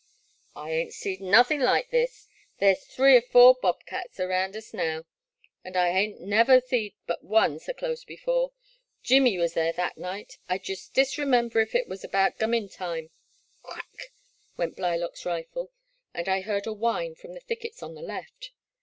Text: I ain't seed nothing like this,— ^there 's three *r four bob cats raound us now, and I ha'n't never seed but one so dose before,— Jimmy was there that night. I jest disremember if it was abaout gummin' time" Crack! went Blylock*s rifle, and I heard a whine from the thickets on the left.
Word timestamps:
I 0.55 0.71
ain't 0.71 0.93
seed 0.95 1.21
nothing 1.21 1.59
like 1.59 1.91
this,— 1.91 2.27
^there 2.59 2.75
's 2.75 2.85
three 2.87 3.13
*r 3.13 3.21
four 3.21 3.53
bob 3.61 3.85
cats 3.85 4.17
raound 4.17 4.55
us 4.55 4.73
now, 4.73 5.05
and 5.63 5.77
I 5.77 5.91
ha'n't 5.91 6.19
never 6.21 6.59
seed 6.59 6.95
but 7.05 7.23
one 7.23 7.59
so 7.59 7.71
dose 7.73 8.03
before,— 8.03 8.51
Jimmy 9.03 9.37
was 9.37 9.53
there 9.53 9.73
that 9.73 9.99
night. 9.99 10.39
I 10.49 10.57
jest 10.57 10.95
disremember 10.95 11.59
if 11.59 11.75
it 11.75 11.87
was 11.87 12.03
abaout 12.03 12.39
gummin' 12.39 12.67
time" 12.69 13.11
Crack! 13.61 14.11
went 14.57 14.75
Blylock*s 14.75 15.23
rifle, 15.23 15.71
and 16.15 16.27
I 16.27 16.41
heard 16.41 16.65
a 16.65 16.73
whine 16.73 17.13
from 17.13 17.35
the 17.35 17.39
thickets 17.39 17.83
on 17.83 17.93
the 17.93 18.01
left. 18.01 18.49